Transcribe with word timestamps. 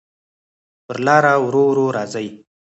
پر 0.85 0.97
لاره 1.05 1.33
ورو، 1.45 1.63
ورو 1.69 1.85
راځې 1.95 2.27